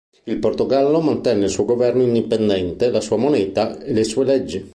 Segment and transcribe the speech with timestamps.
[0.23, 4.67] Il Portogallo mantenne il suo governo indipendente, la sua moneta e le sue leggi.